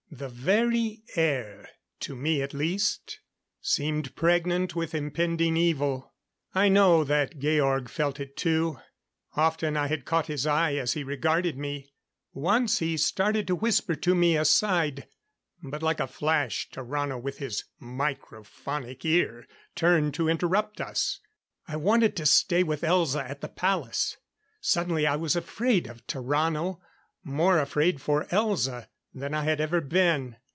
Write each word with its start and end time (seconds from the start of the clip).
The 0.13 0.27
very 0.27 1.03
air 1.15 1.69
to 2.01 2.17
me 2.17 2.41
at 2.41 2.53
least 2.53 3.21
seemed 3.61 4.13
pregnant 4.13 4.75
with 4.75 4.93
impending 4.93 5.55
evil. 5.55 6.13
I 6.53 6.67
know 6.67 7.05
that 7.05 7.39
Georg 7.39 7.87
felt 7.87 8.19
it 8.19 8.35
too. 8.35 8.77
Often 9.37 9.77
I 9.77 9.87
had 9.87 10.03
caught 10.03 10.27
his 10.27 10.45
eye 10.45 10.73
as 10.75 10.93
he 10.93 11.05
regarded 11.05 11.57
me. 11.57 11.93
Once 12.33 12.79
he 12.79 12.97
started 12.97 13.47
to 13.47 13.55
whisper 13.55 13.95
to 13.95 14.13
me 14.13 14.35
aside, 14.35 15.07
but 15.63 15.81
like 15.81 16.01
a 16.01 16.07
flash, 16.07 16.67
Tarrano 16.69 17.17
with 17.17 17.37
his 17.37 17.63
microphonic 17.81 19.05
ear, 19.05 19.47
turned 19.75 20.13
to 20.15 20.27
interrupt 20.27 20.81
us. 20.81 21.21
I 21.69 21.77
wanted 21.77 22.17
to 22.17 22.25
stay 22.25 22.63
with 22.63 22.81
Elza 22.81 23.27
at 23.27 23.39
the 23.39 23.47
palace. 23.49 24.17
Suddenly 24.59 25.07
I 25.07 25.15
was 25.15 25.37
afraid 25.37 25.87
of 25.87 26.05
Tarrano, 26.05 26.81
more 27.23 27.59
afraid 27.59 28.01
for 28.01 28.25
Elza 28.25 28.89
than 29.13 29.33
I 29.33 29.43
had 29.43 29.59
ever 29.59 29.81
been. 29.81 30.37